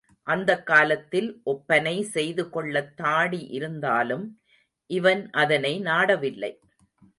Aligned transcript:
அந்தக் 0.27 0.65
காலத்தில் 0.65 1.41
ஒப்பனை 1.43 2.01
செய்து 2.01 2.49
கொள்ளத் 2.49 2.97
தாடி 2.97 3.47
இருந்தாலும் 3.49 4.25
இவன் 4.89 5.29
அதனை 5.31 5.79
நாடவில்லை. 5.81 6.51